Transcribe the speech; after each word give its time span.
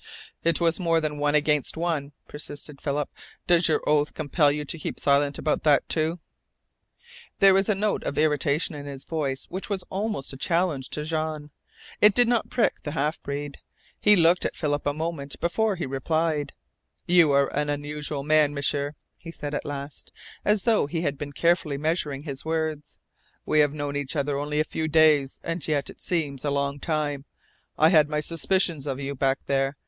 "It 0.43 0.59
was 0.59 0.79
more 0.79 0.99
than 0.99 1.19
one 1.19 1.35
against 1.35 1.77
one," 1.77 2.11
persisted 2.27 2.81
Philip. 2.81 3.07
"Does 3.45 3.67
your 3.67 3.83
oath 3.87 4.15
compel 4.15 4.51
you 4.51 4.65
to 4.65 4.79
keep 4.79 4.99
silent 4.99 5.37
about 5.37 5.61
that, 5.61 5.87
too?" 5.87 6.19
There 7.37 7.53
was 7.53 7.69
a 7.69 7.75
note 7.75 8.03
of 8.03 8.17
irritation 8.17 8.73
in 8.73 8.87
his 8.87 9.05
voice 9.05 9.45
which 9.49 9.69
was 9.69 9.83
almost 9.91 10.33
a 10.33 10.37
challenge 10.37 10.89
to 10.89 11.03
Jean. 11.03 11.51
It 12.01 12.15
did 12.15 12.27
not 12.27 12.49
prick 12.49 12.81
the 12.81 12.93
half 12.93 13.21
breed. 13.21 13.59
He 13.99 14.15
looked 14.15 14.43
at 14.43 14.55
Philip 14.55 14.87
a 14.87 14.91
moment 14.95 15.39
before 15.39 15.75
he 15.75 15.85
replied: 15.85 16.53
"You 17.05 17.29
are 17.33 17.55
an 17.55 17.69
unusual 17.69 18.23
man, 18.23 18.55
M'sieur," 18.55 18.95
he 19.19 19.31
said 19.31 19.53
at 19.53 19.65
last, 19.65 20.11
as 20.43 20.63
though 20.63 20.87
he 20.87 21.03
had 21.03 21.15
been 21.15 21.31
carefully 21.31 21.77
measuring 21.77 22.23
his 22.23 22.43
words. 22.43 22.97
"We 23.45 23.59
have 23.59 23.75
known 23.75 23.95
each 23.95 24.15
other 24.15 24.35
only 24.35 24.59
a 24.59 24.63
few 24.63 24.87
days, 24.87 25.39
and 25.43 25.61
yet 25.67 25.91
it 25.91 26.01
seems 26.01 26.43
a 26.43 26.49
long 26.49 26.79
time. 26.79 27.25
I 27.77 27.89
had 27.89 28.09
my 28.09 28.19
suspicions 28.19 28.87
of 28.87 28.99
you 28.99 29.13
back 29.13 29.37
there. 29.45 29.77